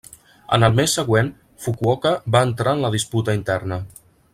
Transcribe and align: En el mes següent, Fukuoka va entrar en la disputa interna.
En 0.55 0.63
el 0.67 0.77
mes 0.79 0.95
següent, 0.99 1.29
Fukuoka 1.67 2.15
va 2.37 2.45
entrar 2.49 2.77
en 2.79 2.85
la 2.87 2.95
disputa 2.97 3.41
interna. 3.41 3.83